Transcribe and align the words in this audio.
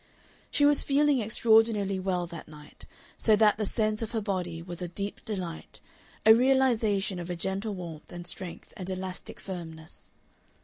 She 0.49 0.65
was 0.65 0.81
feeling 0.81 1.19
extraordinarily 1.21 1.99
well 1.99 2.25
that 2.25 2.47
night, 2.47 2.87
so 3.19 3.35
that 3.35 3.59
the 3.59 3.67
sense 3.67 4.01
of 4.01 4.13
her 4.13 4.19
body 4.19 4.59
was 4.63 4.81
a 4.81 4.87
deep 4.87 5.23
delight, 5.23 5.79
a 6.25 6.33
realization 6.33 7.19
of 7.19 7.29
a 7.29 7.35
gentle 7.35 7.75
warmth 7.75 8.11
and 8.11 8.25
strength 8.25 8.73
and 8.75 8.89
elastic 8.89 9.39
firmness. 9.39 10.11